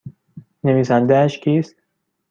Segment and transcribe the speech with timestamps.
[0.63, 1.75] نویسندهاش کیست؟